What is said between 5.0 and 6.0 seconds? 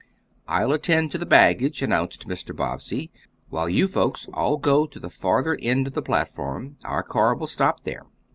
farther end of